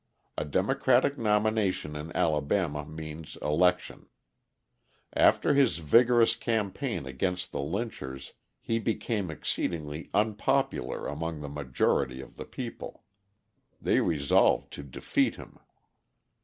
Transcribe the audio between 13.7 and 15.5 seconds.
They resolved to defeat